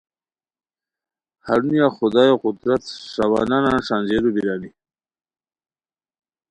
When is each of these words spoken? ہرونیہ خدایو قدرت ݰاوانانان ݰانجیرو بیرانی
ہرونیہ 1.45 1.87
خدایو 1.97 2.35
قدرت 2.43 2.83
ݰاوانانان 3.11 3.79
ݰانجیرو 3.85 4.29
بیرانی 4.35 4.69